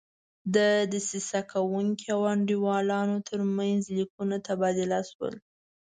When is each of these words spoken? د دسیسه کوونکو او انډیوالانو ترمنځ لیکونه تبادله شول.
د 0.55 0.57
دسیسه 0.93 1.39
کوونکو 1.51 2.05
او 2.15 2.21
انډیوالانو 2.33 3.17
ترمنځ 3.29 3.81
لیکونه 3.97 4.35
تبادله 4.47 4.99
شول. 5.09 5.33